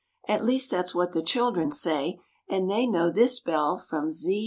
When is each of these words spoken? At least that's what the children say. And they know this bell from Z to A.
At 0.27 0.43
least 0.43 0.71
that's 0.71 0.95
what 0.95 1.11
the 1.13 1.21
children 1.21 1.71
say. 1.71 2.17
And 2.49 2.67
they 2.67 2.87
know 2.87 3.11
this 3.11 3.39
bell 3.39 3.77
from 3.77 4.09
Z 4.09 4.29
to 4.31 4.37
A. 4.37 4.39